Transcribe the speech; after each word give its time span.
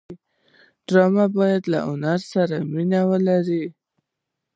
ډرامه 0.87 1.25
باید 1.37 1.63
له 1.71 1.79
هنر 1.89 2.19
سره 2.33 2.57
مینه 2.73 3.01
ولري 3.09 3.65